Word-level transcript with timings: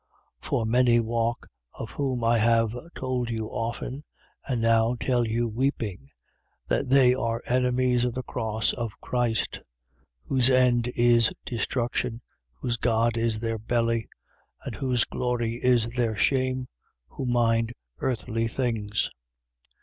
3:18. 0.41 0.47
For 0.49 0.65
many 0.65 0.99
walk, 0.99 1.47
of 1.75 1.91
whom 1.91 2.23
I 2.23 2.39
have 2.39 2.73
told 2.95 3.29
you 3.29 3.45
often 3.49 4.03
(and 4.47 4.59
now 4.59 4.95
tell 4.99 5.27
you 5.27 5.47
weeping) 5.47 6.09
that 6.67 6.89
they 6.89 7.13
are 7.13 7.43
enemies 7.45 8.03
of 8.03 8.15
the 8.15 8.23
cross 8.23 8.73
of 8.73 8.99
Christ: 8.99 9.61
3:19. 10.23 10.23
Whose 10.29 10.49
end 10.49 10.87
is 10.95 11.31
destruction: 11.45 12.19
whose 12.53 12.77
God 12.77 13.15
is 13.15 13.39
their 13.39 13.59
belly: 13.59 14.09
and 14.65 14.73
whose 14.73 15.05
glory 15.05 15.59
is 15.63 15.85
in 15.85 15.91
their 15.95 16.17
shame: 16.17 16.67
who 17.09 17.27
mind 17.27 17.71
earthly 17.99 18.47
things. 18.47 19.11